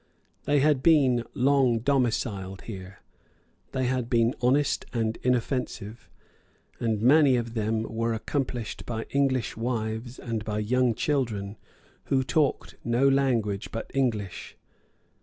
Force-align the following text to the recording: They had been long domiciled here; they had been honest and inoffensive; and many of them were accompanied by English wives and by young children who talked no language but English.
They 0.45 0.61
had 0.61 0.81
been 0.81 1.25
long 1.35 1.77
domiciled 1.77 2.61
here; 2.61 3.01
they 3.71 3.85
had 3.85 4.09
been 4.09 4.33
honest 4.41 4.83
and 4.93 5.15
inoffensive; 5.21 6.09
and 6.79 6.99
many 6.99 7.35
of 7.35 7.53
them 7.53 7.83
were 7.83 8.11
accompanied 8.15 8.81
by 8.87 9.03
English 9.11 9.55
wives 9.55 10.17
and 10.17 10.43
by 10.43 10.57
young 10.57 10.95
children 10.95 11.55
who 12.05 12.23
talked 12.23 12.77
no 12.83 13.07
language 13.07 13.69
but 13.71 13.91
English. 13.93 14.57